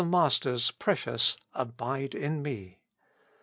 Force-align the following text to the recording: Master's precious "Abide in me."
Master's 0.03 0.71
precious 0.71 1.37
"Abide 1.53 2.15
in 2.15 2.41
me." 2.41 2.79